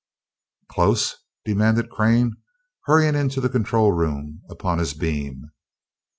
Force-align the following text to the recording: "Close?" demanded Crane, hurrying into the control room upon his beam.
"Close?" 0.67 1.17
demanded 1.45 1.91
Crane, 1.91 2.37
hurrying 2.85 3.13
into 3.13 3.39
the 3.39 3.49
control 3.49 3.91
room 3.91 4.41
upon 4.49 4.79
his 4.79 4.95
beam. 4.95 5.51